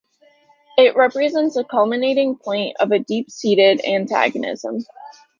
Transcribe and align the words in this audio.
It 0.79 0.95
represents 0.95 1.53
the 1.53 1.63
culminating 1.63 2.35
point 2.35 2.75
of 2.79 2.91
a 2.91 2.97
deep 2.97 3.29
seated 3.29 3.85
antagonism. 3.85 4.83